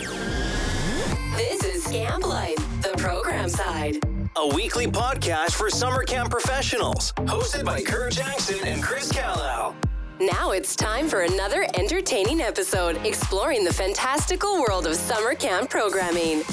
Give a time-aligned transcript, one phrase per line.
[0.00, 3.98] This is Scamp Life, the program side.
[4.36, 7.12] A weekly podcast for summer camp professionals.
[7.12, 9.74] Hosted by Curt Jackson and Chris Callow.
[10.18, 16.44] Now it's time for another entertaining episode exploring the fantastical world of summer camp programming.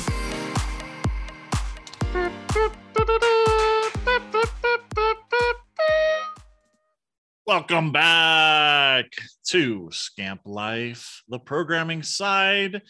[7.46, 9.06] Welcome back
[9.48, 12.82] to Scamp Life, the programming side.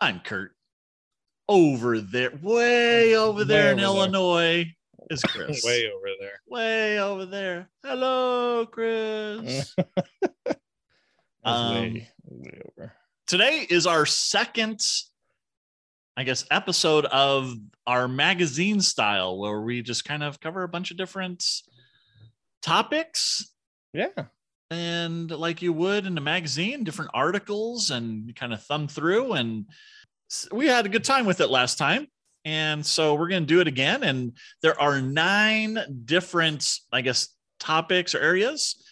[0.00, 0.52] I'm Curt.
[1.48, 3.84] Over there, way over there Way in over there.
[3.84, 4.74] Illinois
[5.10, 5.64] is Chris.
[5.64, 6.40] way over there.
[6.46, 7.68] way over there.
[7.84, 9.74] Hello, Chris.
[11.44, 12.92] Um, way, way over.
[13.26, 14.80] Today is our second,
[16.14, 17.54] I guess, episode of
[17.86, 21.42] our magazine style where we just kind of cover a bunch of different
[22.60, 23.50] topics
[23.94, 24.08] Yeah.
[24.70, 29.32] And like you would in a magazine, different articles, and kind of thumb through.
[29.32, 29.66] And
[30.52, 32.06] we had a good time with it last time.
[32.44, 34.02] And so we're going to do it again.
[34.02, 38.82] And there are nine different, I guess, topics or areas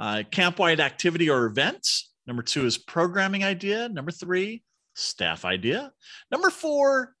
[0.00, 1.86] uh, camp wide activity or event.
[2.26, 3.88] Number two is programming idea.
[3.88, 4.62] Number three,
[4.94, 5.92] staff idea.
[6.30, 7.14] Number four,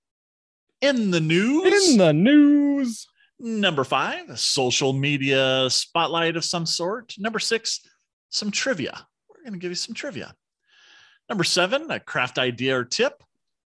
[0.80, 1.90] in the news.
[1.90, 3.06] In the news.
[3.38, 7.14] Number five, social media spotlight of some sort.
[7.18, 7.80] Number six,
[8.30, 9.06] some trivia.
[9.28, 10.34] We're going to give you some trivia.
[11.28, 13.22] Number seven, a craft idea or tip.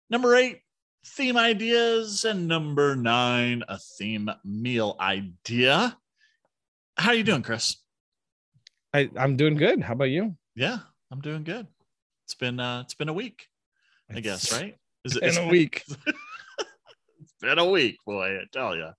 [0.09, 0.61] Number eight,
[1.05, 2.25] theme ideas.
[2.25, 5.97] And number nine, a theme meal idea.
[6.97, 7.77] How are you doing, Chris?
[8.93, 9.81] I, I'm doing good.
[9.81, 10.35] How about you?
[10.55, 10.79] Yeah,
[11.11, 11.67] I'm doing good.
[12.25, 13.47] It's been uh it's been a week,
[14.09, 14.75] I guess, right?
[15.03, 15.83] Is In a week.
[17.21, 18.89] It's been a week, boy, I tell you.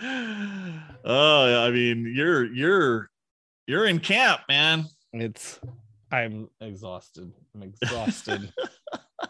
[1.04, 3.10] Oh, I mean, you're you're
[3.66, 4.84] you're in camp, man.
[5.12, 5.60] It's
[6.10, 7.32] I'm exhausted.
[7.54, 8.52] I'm exhausted.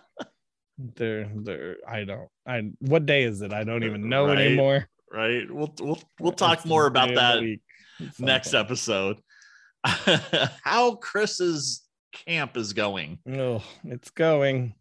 [0.79, 1.77] there, there.
[1.89, 2.29] I don't.
[2.47, 2.71] I.
[2.81, 3.53] What day is it?
[3.53, 4.39] I don't even know Right.
[4.39, 4.89] anymore.
[5.13, 5.51] Right?
[5.51, 7.59] We'll we'll we'll talk It's more about day of the
[8.01, 9.19] that next episode.
[9.85, 13.19] How Chris's camp is going.
[13.29, 14.75] Oh, it's going.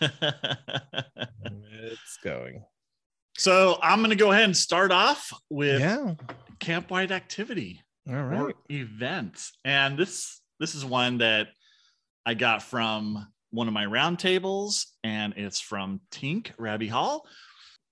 [0.00, 0.18] It's
[2.22, 2.62] going.
[3.36, 6.14] so I'm gonna go ahead and start off with Yeah.
[6.60, 7.80] camp wide activity.
[8.08, 8.54] All or right.
[8.70, 9.50] event.
[9.64, 11.48] And this this is one that
[12.26, 17.26] I got from one of my roundtables, and it's from Tink Rabbi Hall.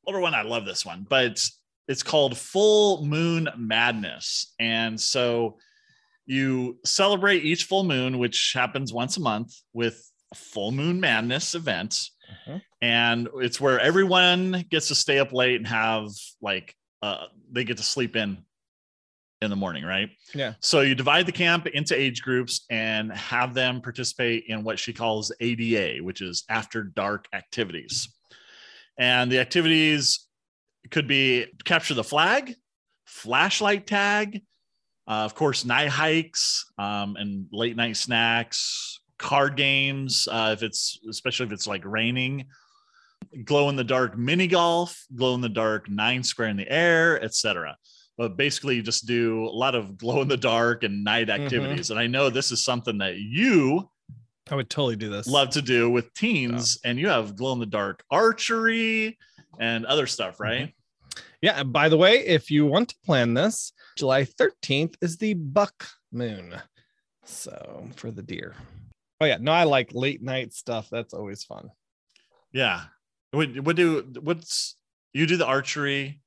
[0.07, 4.55] Older one, I love this one, but it's, it's called Full Moon Madness.
[4.59, 5.59] And so
[6.27, 11.55] you celebrate each full moon, which happens once a month, with a full moon madness
[11.55, 12.09] event.
[12.49, 12.63] Mhm.
[12.81, 16.09] And it's where everyone gets to stay up late and have
[16.41, 18.39] like uh, they get to sleep in
[19.43, 20.09] in the morning, right?
[20.35, 20.55] Yeah.
[20.61, 24.93] So you divide the camp into age groups and have them participate in what she
[24.93, 28.09] calls ADA, which is after dark activities.
[28.97, 30.27] And the activities
[30.91, 32.55] could be capture the flag,
[33.05, 34.43] flashlight tag,
[35.09, 41.01] uh, of course, night hikes um, and late night snacks, card games, uh, if it's
[41.11, 42.47] especially if it's like raining,
[43.45, 47.21] glow in the dark mini golf, glow in the dark nine square in the air,
[47.23, 47.77] etc
[48.19, 51.43] but basically you just do a lot of glow in the dark and night mm-hmm.
[51.43, 51.91] activities.
[51.91, 53.89] And I know this is something that you
[54.51, 55.27] I would totally do this.
[55.27, 59.19] love to do with teens, and you have glow in the dark archery
[59.59, 60.43] and other stuff, mm-hmm.
[60.43, 60.75] right?
[61.41, 61.63] Yeah.
[61.63, 66.55] By the way, if you want to plan this, July 13th is the buck moon.
[67.25, 68.55] So for the deer.
[69.21, 69.39] Oh, yeah.
[69.41, 70.89] No, I like late night stuff.
[70.91, 71.71] That's always fun.
[72.53, 72.83] Yeah.
[73.31, 74.77] What, what do what's
[75.13, 76.21] you do the archery,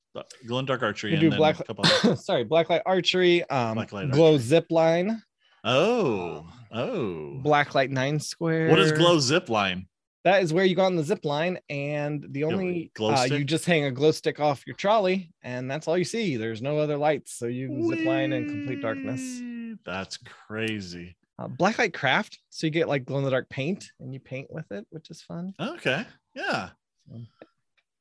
[0.46, 3.42] glow in dark archery, We and do then black, a couple other- sorry, blacklight archery,
[3.50, 4.38] um, Blacklight glow archery.
[4.44, 5.22] zip line,
[5.64, 7.40] Oh, oh.
[7.44, 8.68] blacklight nine square.
[8.70, 9.86] What is glow zip line?
[10.24, 13.44] That is where you go on the zip line, and the only glow uh, you
[13.44, 16.36] just hang a glow stick off your trolley, and that's all you see.
[16.36, 19.40] There's no other lights, so you zip line in complete darkness.
[19.84, 21.16] That's crazy.
[21.38, 24.48] Uh, blacklight craft, so you get like glow in the dark paint, and you paint
[24.50, 25.52] with it, which is fun.
[25.60, 26.04] Okay.
[26.34, 26.70] Yeah.
[27.08, 27.20] So-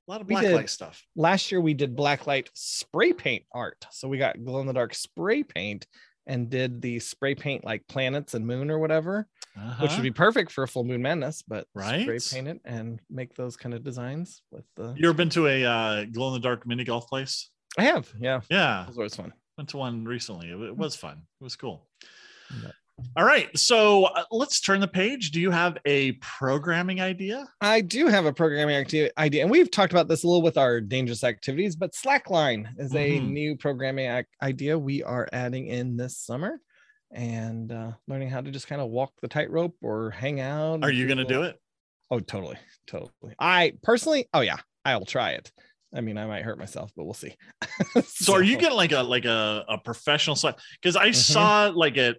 [0.08, 1.04] A lot of We black did- light stuff.
[1.16, 4.94] last year we did blacklight spray paint art so we got glow in the dark
[4.94, 5.88] spray paint
[6.28, 9.88] and did the spray paint like planets and moon or whatever which Uh-huh.
[9.98, 12.02] would be perfect for a full moon madness but Right.
[12.04, 15.48] spray paint it and make those kind of designs with the You ever been to
[15.48, 17.50] a uh, glow in the dark mini golf place?
[17.78, 20.50] i have yeah Yeah, it was always fun went to one recently.
[20.52, 21.18] It, it was fun.
[21.40, 21.88] It was cool.
[22.62, 22.72] Yeah.
[23.18, 25.32] All right, so uh, let's turn the page.
[25.32, 27.48] Do you have a programming idea?
[27.62, 30.58] I do have a programming acti- idea, and we've talked about this a little with
[30.58, 31.76] our dangerous activities.
[31.76, 33.30] But Slackline is a Mhm.
[33.32, 36.60] new programming ac- idea we are adding in this summer,
[37.12, 40.84] and uh, learning how to just kind of walk the tightrope or hang out.
[40.84, 41.58] Are you going to do it?
[42.12, 43.34] Oh, totally, totally.
[43.40, 45.52] I personally, oh yeah, I'll try it.
[45.94, 47.36] I mean, I might hurt myself, but we'll see.
[48.08, 50.56] So, are you getting like a like a, a professional site?
[50.82, 51.16] Because I Mhm.
[51.16, 52.18] saw like at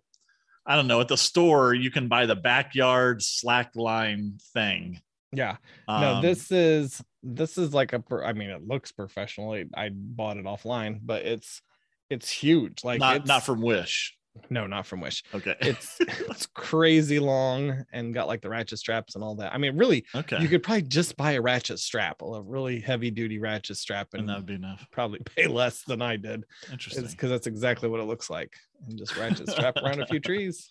[0.66, 5.00] I don't know at the store you can buy the backyard slack line thing.
[5.32, 5.56] Yeah.
[5.88, 9.52] no, Um, this is this is like a I mean, it looks professional.
[9.52, 11.62] I, I bought it offline, but it's
[12.10, 12.84] it's huge.
[12.84, 14.16] Like not not from Wish.
[14.50, 15.22] No, not from Wish.
[15.34, 15.54] Okay.
[15.60, 19.52] It's it's crazy long and got like the ratchet straps and all that.
[19.52, 20.40] I mean, really, okay.
[20.40, 24.20] you could probably just buy a ratchet strap, a really heavy duty ratchet strap, and
[24.20, 24.86] and that would be enough.
[24.90, 26.44] probably pay less than I did.
[26.70, 27.06] Interesting.
[27.06, 28.54] Because that's exactly what it looks like,
[28.86, 30.68] and just ratchet strap around a few trees.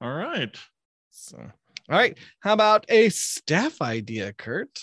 [0.00, 0.56] All right.
[1.10, 4.80] So, all right, how about a staff idea, Curt?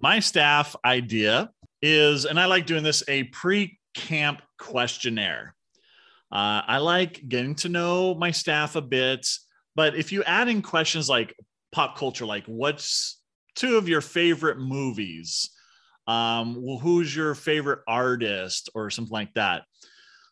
[0.00, 1.50] My staff idea
[1.80, 5.54] is, and I like doing this, a pre-camp questionnaire.
[6.30, 9.26] Uh, I like getting to know my staff a bit,
[9.74, 11.34] but if you add in questions like
[11.72, 13.20] pop culture, like what's
[13.54, 15.50] two of your favorite movies?
[16.06, 19.64] Um, well, who's your favorite artist or something like that?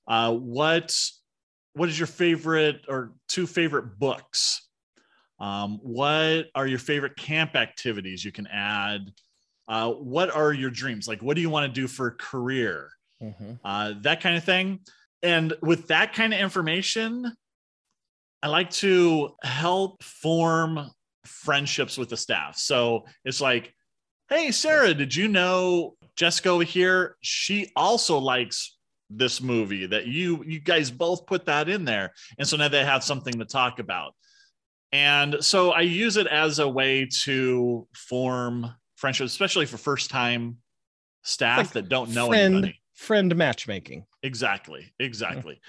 [0.07, 0.97] Uh, what
[1.75, 4.67] what is your favorite or two favorite books?
[5.39, 9.13] Um, what are your favorite camp activities you can add?
[9.69, 11.07] Uh, what are your dreams?
[11.07, 12.89] Like, what do you want to do for a career?
[13.65, 14.81] uh, that kind of thing.
[15.27, 17.33] And with that kind of information,
[18.45, 20.89] I like to help form
[21.25, 22.57] friendships with the staff.
[22.57, 23.75] So it's like,
[24.29, 27.17] hey, Sarah, did you know Jessica over here?
[27.23, 28.77] She also likes
[29.11, 32.85] this movie that you you guys both put that in there and so now they
[32.85, 34.17] have something to talk about
[34.91, 40.57] and so i use it as a way to form friendships especially for first time
[41.23, 44.05] staff Like that don't know friend anybody friend matchmaking.
[44.23, 44.93] Exactly.
[44.99, 45.61] Exactly.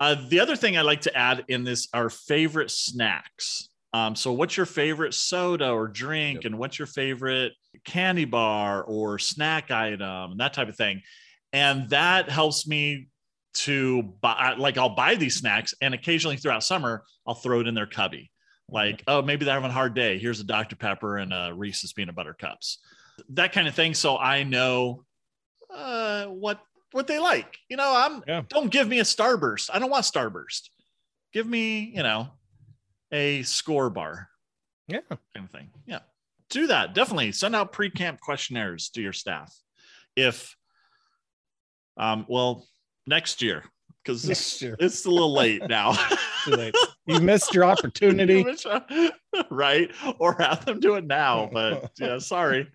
[0.00, 3.68] Uh, the other thing I like to add in this are favorite snacks.
[3.94, 6.44] Um, so, what's your favorite soda or drink, Yep.
[6.46, 7.52] and what's your favorite
[7.84, 11.02] candy bar or snack item, and that type of thing.
[11.52, 13.08] And that helps me
[13.54, 17.74] to buy, like, I'll buy these snacks, and occasionally throughout summer, I'll throw it in
[17.74, 18.30] their cubby.
[18.68, 20.18] Like, oh, maybe they're having a hard day.
[20.18, 20.76] Here's a Dr.
[20.76, 22.78] Pepper and a Reese's peanut butter cups,
[23.28, 23.92] that kind of thing.
[23.92, 25.04] So I know
[25.74, 26.60] uh, what
[26.92, 27.58] what they like.
[27.70, 28.42] You know, I'm Yeah.
[28.48, 29.70] don't give me a starburst.
[29.72, 30.68] I don't want starburst.
[31.32, 32.28] Give me, you know,
[33.10, 34.28] a score bar
[34.88, 35.00] Yeah.
[35.08, 35.70] kind of thing.
[35.86, 36.00] Yeah.
[36.50, 36.94] Do that.
[36.94, 39.54] Definitely send out pre-camp questionnaires to your staff.
[40.16, 40.54] If
[41.96, 42.66] um well
[43.06, 43.64] next year
[44.02, 44.76] because year.
[44.78, 45.92] it's a little late now.
[46.44, 46.74] Too late.
[47.06, 48.44] You missed your opportunity.
[49.50, 49.90] right?
[50.18, 51.48] Or have them do it now.
[51.52, 52.68] But yeah, sorry.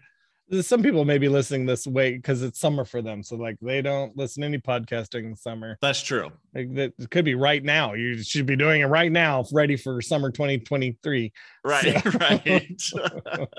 [0.62, 3.22] Some people may be listening this way because it's summer for them.
[3.22, 5.78] So like they don't listen to any podcasting in the summer.
[5.82, 6.32] That's true.
[6.56, 7.94] Like that it could be right now.
[7.96, 11.34] You should be doing it right now, ready for summer 2023.
[11.66, 12.82] Right, right.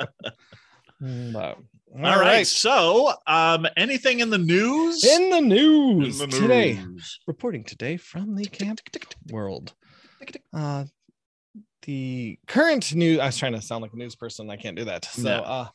[1.01, 1.59] Mm, but-
[2.05, 2.45] All right.
[2.45, 5.05] So, um, anything in the news?
[5.05, 6.81] In the news In the today,
[7.29, 8.81] reporting today from the camp
[9.31, 9.75] world.
[10.53, 10.87] Uh,
[11.83, 13.21] the current news.
[13.21, 14.51] I was trying to sound like a news person.
[14.51, 15.05] I can't do that.
[15.05, 15.43] So, No.
[15.45, 15.67] uh,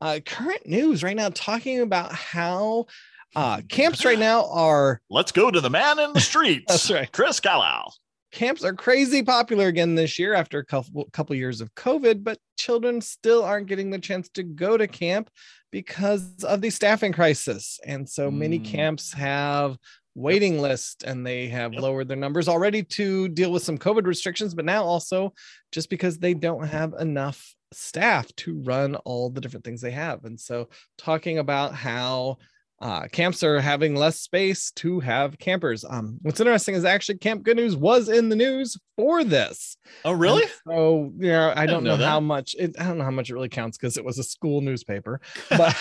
[0.00, 2.86] uh, current news right now talking about how
[3.34, 6.66] uh, camps right now are Let's go to the man in the streets.
[6.68, 7.10] That's right.
[7.12, 7.94] Chris Carlisle.
[8.32, 12.38] camps are crazy popular again this year after a couple couple years of COVID, but
[12.58, 15.30] children still aren't getting the chance to go to camp
[15.72, 17.78] because of the staffing crisis.
[17.84, 18.64] And so many Mm.
[18.64, 19.76] camps have
[20.14, 21.82] waiting lists and they have Yep.
[21.82, 25.34] lowered their numbers already to deal with some COVID restrictions, but now also
[25.72, 30.24] just because they don't have enough staff to run all the different things they have.
[30.24, 30.68] And so
[30.98, 32.38] talking about how
[32.80, 35.84] uh, camps are having less space to have campers.
[35.88, 39.78] Um, what's interesting is actually Camp Good News was in the news for this.
[40.04, 40.42] Oh, really?
[40.42, 43.10] And so yeah, I didn't don't know, know how much it, I don't know how
[43.10, 45.74] much it really counts because it was a school newspaper, but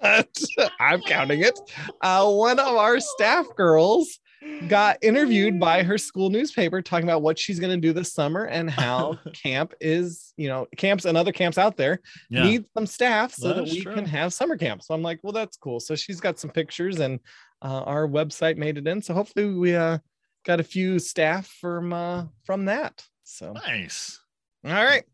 [0.80, 1.58] I'm counting it.
[2.00, 4.20] Uh, one of our staff girls
[4.68, 8.44] got interviewed by her school newspaper talking about what she's going to do this summer
[8.46, 12.44] and how camp is, you know, camps and other camps out there Yeah.
[12.44, 13.94] need some staff so that That's we true.
[13.94, 14.82] can have summer camp.
[14.82, 15.80] So I'm like, well, that's cool.
[15.80, 17.20] So she's got some pictures and
[17.62, 19.02] uh, our website made it in.
[19.02, 19.98] So hopefully we uh,
[20.46, 23.02] got a few staff from uh, from that.
[23.24, 24.20] So nice.
[24.64, 25.04] all right.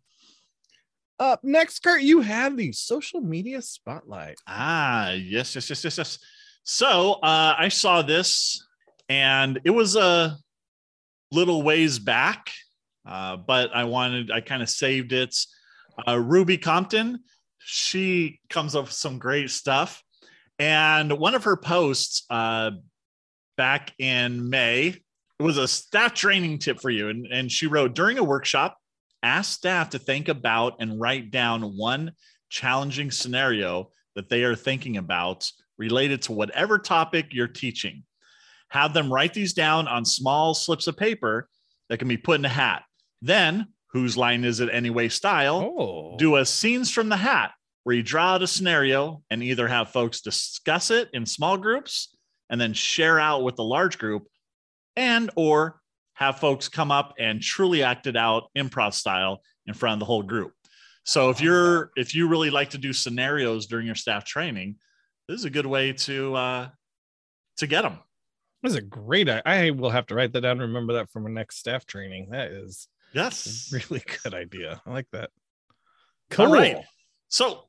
[1.18, 4.38] Up next, Curt, you have the social media spotlight.
[4.46, 6.18] Ah, yes, yes, yes, yes, yes.
[6.64, 8.66] So uh, I saw this,
[9.10, 10.38] and it was a
[11.30, 12.50] little ways back,
[13.06, 15.36] uh, but I wanted, I kind of saved it.
[16.08, 17.18] Uh, Ruby Compton,
[17.58, 20.02] she comes up with some great stuff,
[20.58, 22.70] and one of her posts uh,
[23.58, 24.96] back in May
[25.40, 28.76] it was a staff training tip for you, and and she wrote during a workshop.
[29.22, 32.12] ask staff to think about and write down one
[32.50, 38.04] challenging scenario that they are thinking about related to whatever topic you're teaching.
[38.70, 41.48] Have them write these down on small slips of paper
[41.88, 42.82] that can be put in a hat.
[43.22, 47.52] Then, whose line is it anyway style, Oh, do a scenes from the hat
[47.84, 52.14] where you draw out a scenario and either have folks discuss it in small groups
[52.48, 54.26] and then share out with the large group
[54.96, 55.80] and or
[56.14, 60.04] have folks come up and truly act it out improv style in front of the
[60.04, 60.52] whole group.
[61.04, 64.76] So if you're if you really like to do scenarios during your staff training
[65.28, 66.68] this is a good way to uh
[67.56, 67.98] to get them
[68.62, 69.28] That's a great.
[69.28, 70.52] I, I will have to write that down.
[70.52, 72.28] and Remember that for my next staff training.
[72.30, 74.80] That is yes a really good idea.
[74.86, 75.30] I like that.
[76.38, 76.52] All Cool.
[76.52, 76.76] right.
[77.28, 77.64] So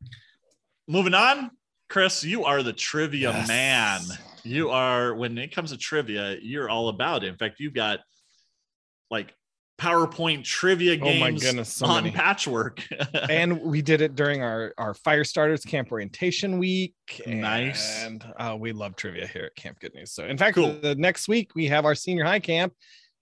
[0.88, 1.52] moving on,
[1.90, 3.48] Chris, you are the trivia Yes.
[3.48, 4.02] man.
[4.44, 7.28] You are when it comes to trivia, you're all about it.
[7.28, 8.00] In fact, you've got
[9.10, 9.34] like
[9.82, 12.16] PowerPoint trivia Oh my games goodness, so on many.
[12.16, 12.84] patchwork.
[13.30, 16.94] and we did it during our our fire starters camp orientation week
[17.26, 18.04] Nice.
[18.04, 20.80] and uh, we love trivia here at camp good news so in fact Cool.
[20.82, 22.74] the next week we have our senior high camp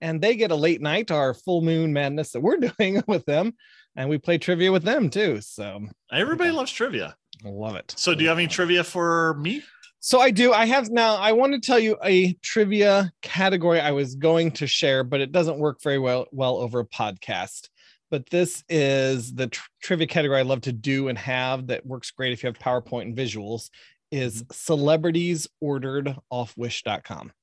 [0.02, 3.54] and they get a late night our full moon madness that we're doing with them
[3.96, 5.80] and we play trivia with them too so
[6.12, 7.16] Everybody loves trivia.
[7.46, 9.64] I love it So do you have any trivia for me?
[10.02, 10.54] So I do.
[10.54, 11.16] I have now.
[11.16, 15.34] I want to tell you a trivia category I was going to share, but it
[15.34, 17.68] doesn't work very well well over a podcast.
[18.10, 22.12] But this is the tr- trivia category I love to do and have that works
[22.12, 23.70] great if you have PowerPoint and visuals.
[24.10, 24.54] Is mm-hmm.
[24.54, 27.34] celebrities ordered off Wish.com,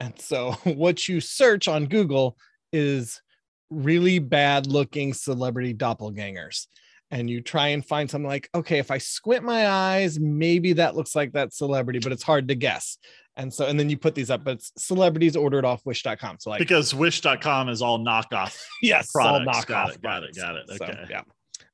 [0.00, 2.36] and so what you search on Google
[2.72, 3.22] is
[3.70, 6.66] really bad looking celebrity doppelgangers
[7.12, 10.96] and you try and find something like, okay, if I squint my eyes, maybe that
[10.96, 12.96] looks like that celebrity, but it's hard to guess.
[13.36, 16.38] And so, and then you put these up, but it's celebrities ordered off wish.com.
[16.40, 18.58] So, like, Because wish.com is all knockoff.
[18.82, 19.66] yes, it's all knockoff.
[19.66, 20.68] Got it, got it, got it.
[20.68, 21.06] So, Okay.
[21.10, 21.20] yeah.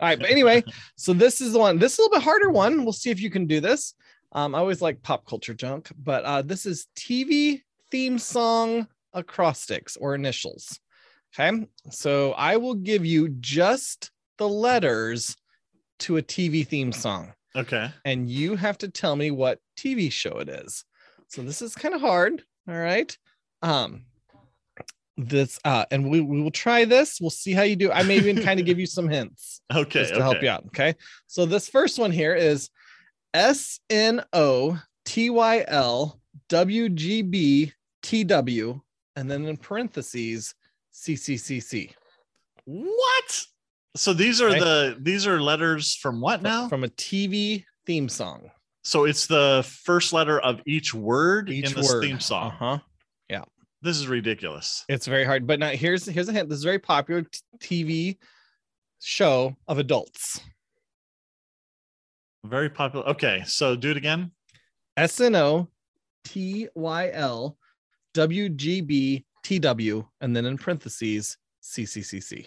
[0.01, 0.19] All right.
[0.19, 0.63] But anyway,
[0.97, 2.83] so this is the one, this is a little bit harder one.
[2.85, 3.95] We'll see if you can do this.
[4.33, 9.97] Um, I always like pop culture junk, but uh, this is TV theme song acrostics
[9.97, 10.79] or initials.
[11.39, 11.67] Okay.
[11.91, 15.37] So I will give you just the letters
[16.01, 17.91] to a TV theme song, Okay.
[18.05, 20.85] and you have to tell me what TV show it is.
[21.29, 22.43] So this is kind of hard.
[22.69, 23.17] All right.
[23.63, 24.05] Um,
[25.17, 27.21] this uh, and we, we will try this.
[27.21, 27.91] We'll see how you do.
[27.91, 30.01] I may even kind of give you some hints Okay.
[30.01, 30.65] just to help you out.
[30.69, 30.95] Okay.
[31.27, 32.71] So this first one here is
[33.35, 38.81] S N O T Y L W G B T W,
[39.17, 40.55] and then in parentheses
[40.93, 41.91] C C C C.
[42.65, 43.45] What?
[43.99, 44.61] So these are Okay.
[44.61, 46.69] the these are letters from what now?
[46.69, 48.51] From a TV theme song.
[48.85, 52.03] So it's the first letter of each word Each in this word.
[52.03, 52.53] theme song.
[52.53, 52.79] Uh-huh.
[53.29, 53.45] Yeah.
[53.83, 54.85] This is ridiculous.
[54.89, 55.47] It's very hard.
[55.47, 56.49] But now here's here's a hint.
[56.49, 58.19] This is a very popular t- TV
[59.01, 60.41] show of adults.
[62.45, 63.07] Very popular.
[63.09, 64.31] Okay, so do it again.
[64.97, 65.69] S N O
[66.25, 67.59] T Y L
[68.15, 72.47] W G B T W, and then in parentheses C C C C.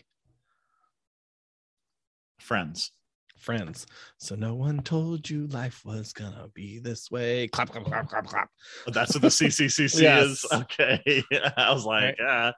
[2.41, 2.91] Friends.
[3.37, 3.87] Friends.
[4.19, 7.47] So no one told you life was gonna be this way.
[7.47, 8.49] Clap, clap, clap, clap, clap.
[8.85, 10.27] That's what the CCCC Yes.
[10.27, 10.45] is.
[10.53, 11.23] Okay.
[11.57, 12.53] I was like, ah,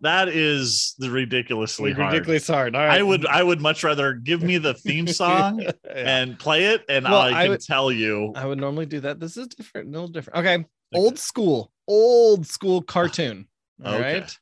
[0.00, 2.14] that is the ridiculously hard.
[2.14, 2.74] Ridiculous hard.
[2.74, 2.98] All right.
[2.98, 5.72] I would I would much rather give me the theme song Yeah.
[5.94, 8.32] and play it, and Well, I I can would- tell you.
[8.34, 9.20] I would normally do that.
[9.20, 10.38] This is different, a little different.
[10.46, 10.64] Okay.
[10.94, 13.46] Old school, old school cartoon.
[13.84, 14.20] All Okay.
[14.20, 14.38] right.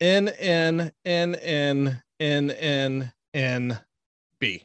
[0.00, 3.78] N N N N N N N
[4.38, 4.62] B.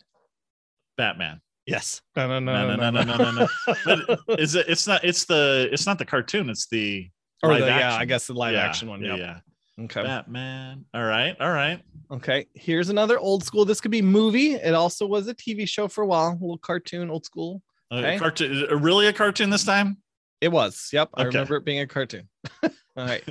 [0.98, 1.42] Batman.
[1.66, 2.02] Yes.
[2.16, 3.48] No, no, No, no, no, no, no, no,
[3.86, 4.68] But is it?
[4.68, 5.04] It's not.
[5.04, 5.68] It's the.
[5.72, 6.50] It's not the cartoon.
[6.50, 7.10] It's the.
[7.44, 7.96] or live the, yeah.
[7.96, 9.02] I guess the live Yeah, action one.
[9.02, 9.16] Yeah.
[9.16, 9.20] Yep.
[9.20, 9.84] yeah.
[9.86, 10.04] Okay.
[10.04, 10.86] Batman.
[10.94, 11.36] All right.
[11.40, 11.82] All right.
[12.12, 12.48] Okay.
[12.54, 13.66] Here's another old school.
[13.66, 14.54] This could be movie.
[14.54, 16.30] It also was a TV show for a while.
[16.30, 17.62] A little cartoon, old school.
[17.92, 18.82] Uh, cartoon.
[18.82, 19.98] Really a cartoon this time?
[20.40, 20.90] It was.
[20.94, 21.10] Yep.
[21.16, 22.30] I remember it being a cartoon.
[22.64, 23.24] All right.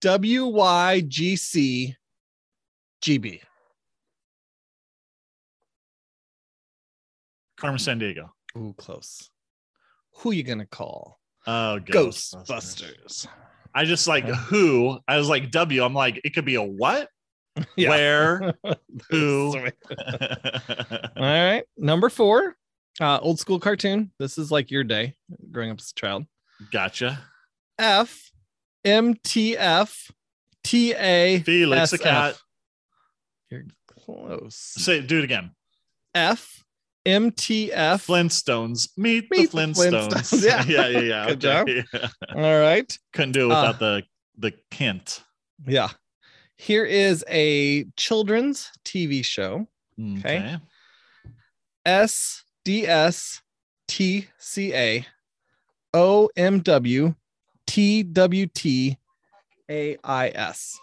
[0.00, 1.96] W Y G C
[3.00, 3.40] G B.
[7.58, 8.30] Carmen Sandiego.
[8.56, 9.30] Ooh, close.
[10.18, 11.18] Who you gonna call?
[11.46, 13.26] Oh, Ghostbusters.
[13.74, 14.98] I just like who.
[15.06, 15.82] I was like W.
[15.84, 17.08] I'm like it could be a what?
[17.76, 17.88] Yeah.
[17.88, 18.54] Where?
[19.10, 19.52] Who?
[19.58, 19.66] All
[21.16, 21.64] right.
[21.76, 22.54] Number four.
[23.00, 24.12] Uh, old school cartoon.
[24.20, 25.16] This is like your day
[25.50, 26.24] growing up as a child.
[26.70, 27.18] gotcha.
[27.76, 28.30] F
[28.84, 30.08] M T F
[30.62, 32.36] T A Felix the cat.
[33.50, 34.54] You're close.
[34.54, 35.50] Say do it again.
[36.14, 36.62] F
[37.08, 38.06] M T F.
[38.06, 38.88] Flintstones.
[38.96, 40.08] Meet, Meet the the Flintstones.
[40.08, 40.44] Flintstones.
[40.44, 40.64] Yeah.
[40.66, 41.26] yeah, yeah, yeah.
[41.34, 41.84] Good okay.
[42.34, 42.98] All right.
[43.12, 44.02] Couldn't do it Uh, without the
[44.36, 45.22] the hint.
[45.66, 45.88] Yeah.
[46.56, 49.66] Here is a children's TV show.
[50.18, 50.56] Okay.
[51.86, 53.40] SDS
[53.88, 55.04] TCA
[55.94, 57.16] OMW
[57.66, 58.96] TWT
[59.70, 60.80] AIS.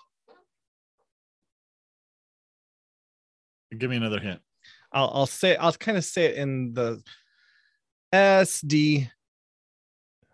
[3.77, 4.39] Give me another hint.
[4.95, 7.03] I'll, I'll say I'll kind of say it in the
[8.13, 9.09] SD.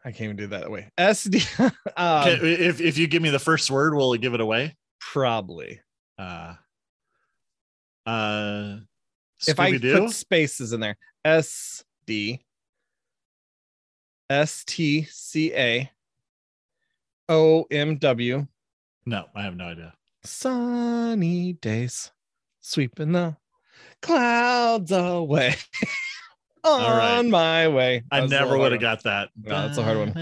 [0.05, 0.89] I can't even do that way.
[0.97, 1.43] SD.
[1.97, 4.77] um, if if you give me the first word, will it give it away?
[4.99, 5.81] probably.
[6.17, 6.53] Uh,
[8.05, 8.77] uh,
[9.47, 12.39] If I put spaces in there, SD
[14.31, 15.89] STCA
[19.05, 19.93] no, I have no idea.
[20.23, 22.11] sunny days
[22.59, 23.35] sweeping the
[24.01, 25.55] clouds away
[26.63, 27.25] on right.
[27.25, 28.03] my way.
[28.11, 29.29] I That a never would have got that.
[29.41, 30.13] No, that's a hard one.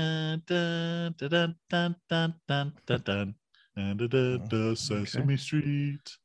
[4.75, 6.17] Sesame Street.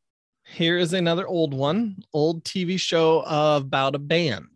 [0.47, 4.49] Here is another old one, old TV show about a band.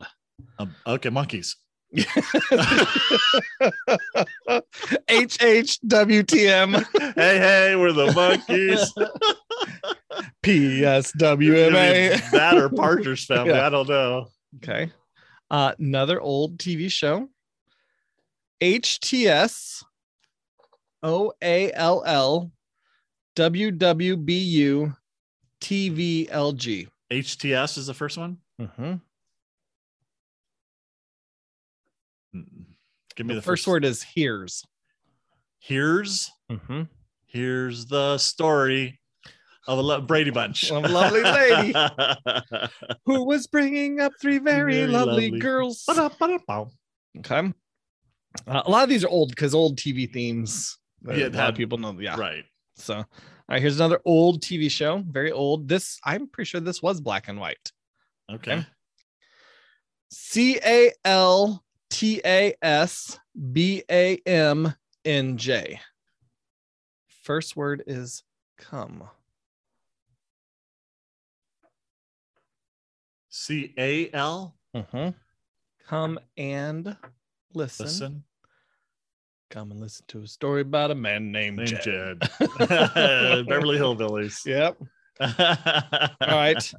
[0.59, 1.55] Um, okay, Monkees.
[5.09, 8.91] HHWTM hey, hey, we're the Monkees.
[10.43, 12.31] PSWMA.
[12.31, 13.51] that or Partridge Family.
[13.53, 13.67] Yeah.
[13.67, 14.27] I don't know.
[14.57, 14.91] Okay.
[15.51, 17.29] Uh, another old TV show.
[18.63, 19.83] HTS
[21.03, 22.51] OALL
[23.37, 24.97] WWBU
[25.61, 26.89] TVLG.
[27.13, 28.39] HTS is the first one.
[28.61, 28.95] Mm-hmm.
[32.35, 32.45] Mm.
[33.17, 34.65] Give me The, the, first, word is here's.
[35.61, 36.83] Here's Mm-hmm.
[37.27, 38.99] here's the story
[39.69, 40.71] of a lo- Brady Bunch.
[40.71, 41.73] A lovely lady.
[43.07, 45.39] Who was bringing up three very, Very lovely, lovely.
[45.39, 45.85] girls.
[47.19, 47.53] Okay.
[48.47, 50.79] Uh, a lot of these are old because old TV themes.
[51.07, 51.97] Yeah, a lot of people know.
[52.01, 52.19] Yeah.
[52.19, 52.45] Right.
[52.77, 53.05] So, all
[53.49, 55.69] right, here's another old TV show, very old.
[55.69, 57.73] This, I'm pretty sure this was black and white.
[58.31, 58.65] Okay.
[60.11, 63.19] C A L T A S
[63.53, 65.81] B A M N J.
[67.23, 68.23] First word is
[68.57, 69.05] come.
[73.39, 74.57] C A L.
[74.75, 75.15] Mhm.
[75.87, 76.97] Come and
[77.55, 77.87] listen.
[77.87, 78.25] Listen.
[79.51, 81.83] Come and listen to a story about a man named, Named Jed.
[81.83, 82.21] Jed.
[82.59, 84.45] Beverly Hillbillies.
[84.45, 84.77] Yep.
[85.21, 86.73] All right.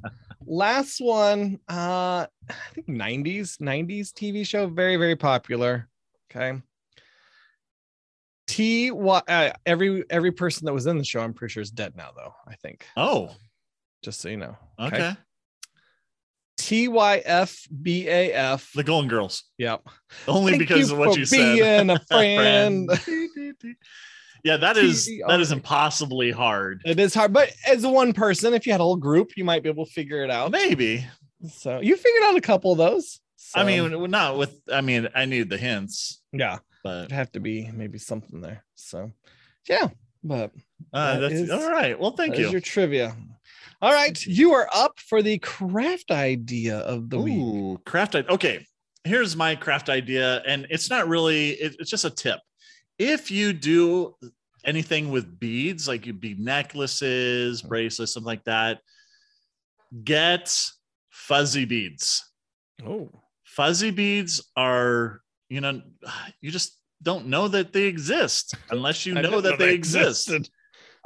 [0.46, 1.58] Last one.
[1.68, 5.88] Uh I think 90s, 90s TV show, very, very popular.
[6.30, 6.60] Okay.
[8.46, 11.70] T Y uh, every every person that was in the show, I'm pretty sure is
[11.70, 12.34] dead now, though.
[12.46, 12.86] I think.
[12.96, 13.34] Oh,
[14.02, 14.56] Just so you know.
[14.78, 15.12] okay.
[15.12, 15.16] T
[16.70, 18.70] Y F B A F.
[18.74, 19.44] The Golden Girls.
[19.58, 19.82] Yep.
[20.28, 21.56] Only Thank because of what you said.
[21.56, 22.88] being a friend.
[24.44, 26.82] yeah, that is that is impossibly hard.
[26.84, 29.62] It is hard, but as one person, if you had a whole group, you might
[29.62, 30.50] be able to figure it out.
[30.50, 31.06] Maybe.
[31.48, 33.20] So you figured out a couple of those.
[33.54, 34.60] I mean, not with.
[34.72, 38.64] I mean, I need the hints, yeah, but it'd have to be maybe something there.
[38.76, 39.10] So,
[39.68, 39.88] yeah,
[40.22, 40.52] but
[40.92, 41.98] uh, That that's is- all right.
[41.98, 42.48] Well, thank you.
[42.50, 43.16] your trivia.
[43.82, 47.84] All right, you are up for the craft idea of the week.
[47.86, 48.14] Craft.
[48.16, 48.66] i- Okay,
[49.04, 51.50] here's my craft idea, and it's not really.
[51.52, 52.40] It, it's just a tip.
[52.98, 54.14] If you do
[54.64, 58.80] anything with beads, like you bead necklaces, bracelets, something like that,
[60.04, 60.54] get
[61.10, 62.24] fuzzy beads.
[62.86, 63.08] Oh,
[63.44, 65.80] Fuzzy beads are, you know,
[66.42, 70.28] you just don't know that they exist unless you know that they exist.
[70.28, 70.50] existed.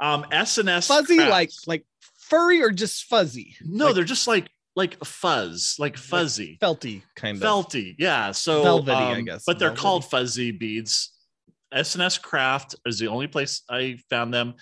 [0.01, 1.85] Um, S and S Fuzzy, like like
[2.29, 3.55] furry or just fuzzy?
[3.63, 6.57] no, Like they're just like like fuzz, like fuzzy.
[6.61, 7.43] felty kind of.
[7.43, 9.43] felty yeah so Velvety, I um, guess.
[9.45, 9.81] but they're Velvety.
[9.81, 11.11] called fuzzy beads
[11.73, 14.53] sns craft is the only place i found them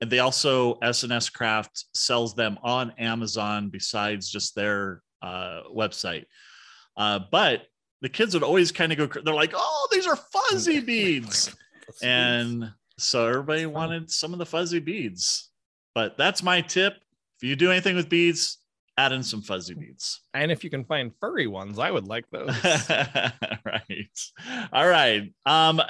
[0.00, 6.24] and they also sns craft sells them on amazon besides just their uh, website
[6.96, 7.62] uh, but
[8.00, 11.54] the kids would always kind of go they're like oh these are fuzzy beads
[12.02, 15.50] and so everybody wanted some of the fuzzy beads
[15.94, 16.94] but that's my tip
[17.40, 18.58] if you do anything with beads
[18.96, 22.24] add in some fuzzy beads and if you can find furry ones, I would like
[22.32, 22.48] those.
[23.64, 24.18] right.
[24.72, 25.32] All right.
[25.46, 25.80] Um,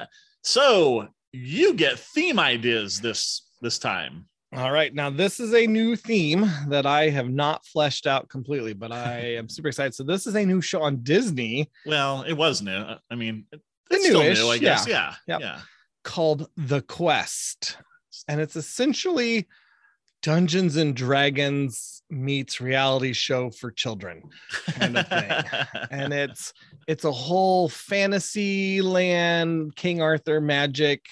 [0.42, 4.26] so you get theme ideas this this time.
[4.54, 4.94] All right.
[4.94, 9.34] Now, this is a new theme that I have not fleshed out completely, but I
[9.34, 9.94] am super excited.
[9.94, 12.84] So, this is a new show on Disney Well, it was new.
[13.10, 14.86] I mean, The it's still new, I guess.
[14.86, 15.14] Yeah.
[15.26, 15.40] Yep.
[15.40, 15.60] Yeah.
[16.02, 17.76] called The Quest.
[18.26, 19.46] And it's essentially
[20.22, 24.22] Dungeons and Dragons meets reality show for children
[24.72, 25.30] kind of thing.
[25.90, 26.52] and it's
[26.86, 31.04] it's a whole fantasy land, King Arthur magic,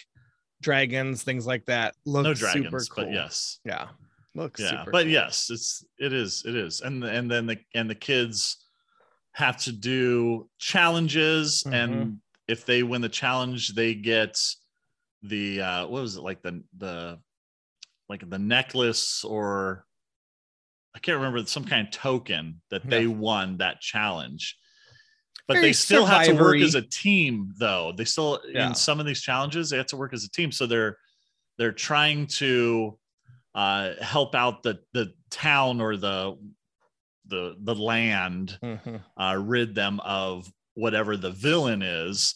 [0.63, 1.95] dragons, things like that.
[2.05, 3.05] Look no super cool.
[3.05, 3.61] but yes.
[3.65, 3.89] Yeah.
[4.35, 5.11] Looks yeah but cool.
[5.11, 8.59] yes it's it is it is and and then the and the kids
[9.33, 11.73] have to do challenges Mhm.
[11.73, 14.39] and if they win the challenge they get
[15.23, 17.19] the uh what was it like the the
[18.09, 19.85] like the necklace or
[20.95, 23.09] i can't remember some kind of token that they Yeah.
[23.09, 24.57] won that challenge
[25.49, 28.69] but Very they still have to work as a team though they still Yeah.
[28.69, 30.99] in some of these challenges they have to work as a team so they're
[31.59, 32.99] they're trying to
[33.55, 36.37] uh, help out the the town or the
[37.27, 39.03] the the land Mhm.
[39.17, 42.35] uh, rid them of whatever the villain is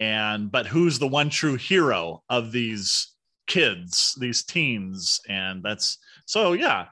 [0.00, 3.13] and but who's the one true hero of these
[3.46, 6.86] kids these teens and that's so yeah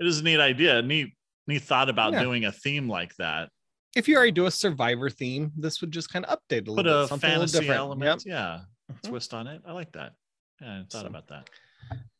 [0.00, 1.12] it is a neat idea neat
[1.46, 2.22] neat thought about Yeah.
[2.22, 3.50] doing a theme like that
[3.94, 6.76] if you already do a survivor theme, this would just kind of update a little
[6.76, 7.78] put bit, a something a fantasy different.
[7.78, 9.02] element yeah Mhm.
[9.10, 10.12] twist on it i like that
[10.60, 11.48] yeah i thought So- about that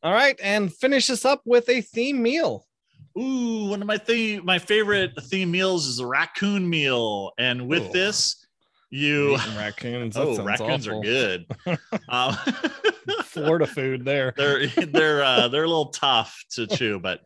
[0.02, 2.66] All right, and finish this up with a theme meal.
[3.18, 7.84] Ooh, one of my theme, my favorite theme meals is a raccoon meal, and with
[7.84, 7.92] Ooh.
[7.92, 8.44] this,
[8.90, 10.16] you raccoons.
[10.18, 10.98] oh, raccoons awful.
[10.98, 11.46] are good.
[12.08, 12.36] um,
[13.32, 14.34] Florida food there.
[14.36, 17.20] they're they're uh, they're a little tough to chew, but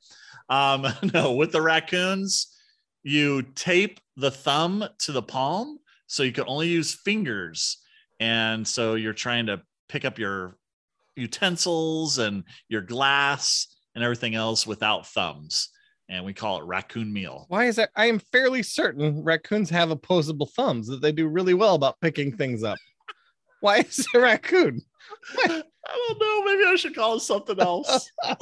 [0.48, 2.56] um, no, with the raccoons,
[3.02, 7.78] you tape the thumb to the palm, so you can only use fingers,
[8.20, 10.56] and so you're trying to pick up your
[11.16, 15.70] utensils and your glass and everything else without thumbs,
[16.08, 17.46] and we call it raccoon meal.
[17.48, 17.90] Why is that?
[17.96, 22.36] I am fairly certain raccoons have opposable thumbs that they do really well about picking
[22.36, 22.78] things up.
[23.60, 24.82] Why is it a raccoon?
[25.86, 26.44] I don't know.
[26.52, 28.10] Maybe I should call it something else.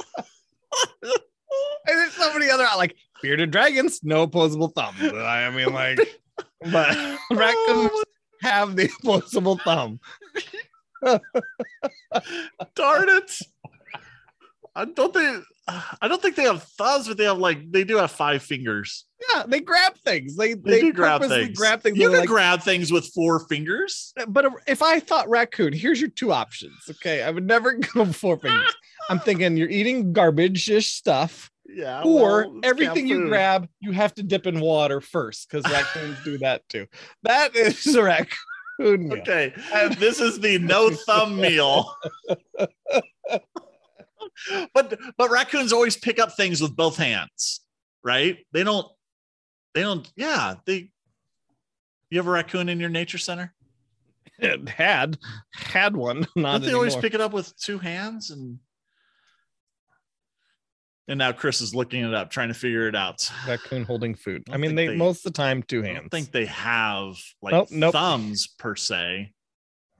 [1.87, 4.99] And there's so many other like bearded dragons, no opposable thumbs.
[5.01, 5.99] I mean, like,
[6.71, 6.97] but
[7.31, 7.91] raccoons
[8.41, 9.99] have the opposable thumb.
[12.75, 13.39] darn it!
[14.75, 15.45] I don't think
[16.01, 19.05] I don't think they have thumbs, but they have like they do have five fingers.
[19.33, 20.35] Yeah, they grab things.
[20.35, 21.57] They They, they, do grab things.
[21.57, 21.97] grab things.
[21.97, 24.13] You can like, grab things with four fingers.
[24.27, 26.75] but if I thought raccoon, here's your two options.
[26.89, 28.75] Okay, I would never go four fingers.
[29.09, 32.01] I'm thinking you're eating garbage-ish stuff, Yeah.
[32.03, 36.37] or well, everything you grab, you have to dip in water first because raccoons do
[36.39, 36.87] that too.
[37.23, 38.03] That is a
[38.79, 39.19] raccoon meal.
[39.21, 41.91] Okay, and this is the no thumb meal.
[44.73, 47.61] but but raccoons always pick up things with both hands,
[48.03, 48.37] right?
[48.51, 48.87] They don't.
[49.73, 50.09] They don't.
[50.15, 50.91] Yeah, they.
[52.09, 53.53] You have a raccoon in your nature center?
[54.39, 55.17] It had
[55.51, 58.59] had one, not Don't they always pick it up with two hands and?
[61.07, 63.29] And now Chris is looking it up, trying to figure it out.
[63.47, 64.43] raccoon holding food.
[64.49, 65.99] I I mean, they, they- most of the time two I hands.
[65.99, 67.93] don't think they have like Oh, nope.
[67.93, 69.31] thumbs per se.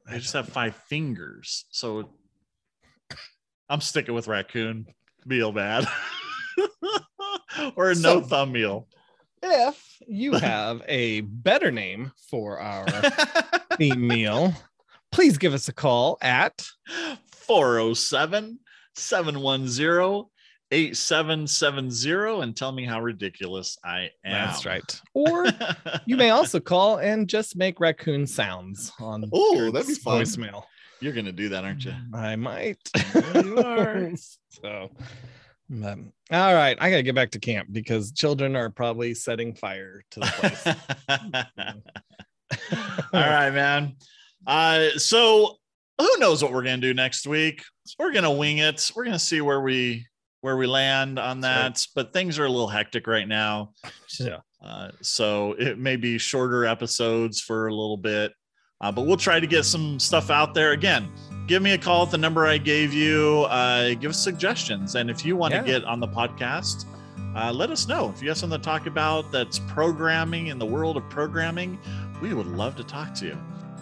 [0.10, 1.65] They just have five fingers.
[1.69, 2.10] So
[3.69, 4.88] I'm sticking with raccoon
[5.25, 5.88] meal, bad.
[7.75, 8.88] or a no thumb meal.
[9.41, 12.86] if you have a better name for our
[13.78, 14.54] theme meal,
[15.12, 16.65] please give us a call at
[17.32, 18.60] 407
[18.95, 20.30] 710
[20.71, 24.47] 8770 and tell me how ridiculous I am.
[24.47, 25.01] That's right.
[25.13, 25.45] Or
[26.06, 30.21] you may also call and just make raccoon sounds on Ooh, that'd be fun.
[30.21, 30.63] voicemail.
[31.06, 31.94] You're going to do that, aren't you?
[32.15, 32.80] I might.
[33.36, 34.10] You are.
[34.50, 34.89] so,
[35.70, 36.00] but,
[36.32, 40.20] all right, I gotta get back to camp because children are probably setting fire to
[40.20, 40.65] the place.
[43.13, 43.98] All right, man.
[44.48, 45.58] Uh, so
[46.00, 47.62] who knows what we're gonna do next week?
[48.00, 48.91] We're gonna wing it.
[48.96, 50.08] We're gonna see where we
[50.41, 51.86] where we land on that.
[51.94, 53.74] But things are a little hectic right now,
[54.20, 54.39] yeah.
[54.63, 58.32] uh, so it may be shorter episodes for a little bit.
[58.82, 61.10] Uh, but we'll try to get some stuff out there again.
[61.48, 63.46] Give me a call at the number I gave you.
[63.50, 65.64] Uh, give us suggestions, and if you want to Yeah.
[65.80, 66.86] get on the podcast,
[67.36, 68.12] uh, let us know.
[68.14, 71.78] If you have something to talk about that's programming in the world of programming,
[72.22, 73.38] we would love to talk to you.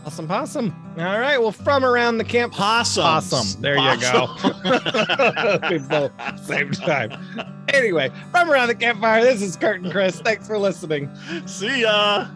[0.05, 0.75] Awesome possum.
[0.97, 1.37] All right.
[1.41, 2.51] Well, from around the camp.
[2.53, 3.31] Possums.
[3.31, 3.61] Possum.
[3.61, 4.35] There you go.
[5.69, 6.11] we both
[6.45, 7.13] same time.
[7.69, 10.19] Anyway, from around the campfire, this is Curt and Chris.
[10.19, 11.09] Thanks for listening.
[11.45, 12.27] See ya.